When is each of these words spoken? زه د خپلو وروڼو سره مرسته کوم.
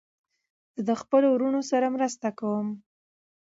زه 0.75 0.81
د 0.87 0.91
خپلو 1.01 1.27
وروڼو 1.31 1.61
سره 1.71 1.93
مرسته 1.95 2.27
کوم. 2.39 2.67